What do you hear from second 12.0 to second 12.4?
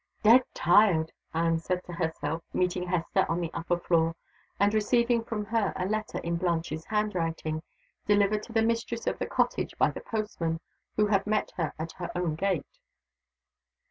own